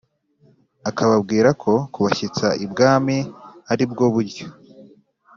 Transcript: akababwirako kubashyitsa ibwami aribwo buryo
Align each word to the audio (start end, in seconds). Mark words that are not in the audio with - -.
akababwirako 0.89 1.73
kubashyitsa 1.93 2.47
ibwami 2.65 3.17
aribwo 3.71 4.03
buryo 4.13 4.45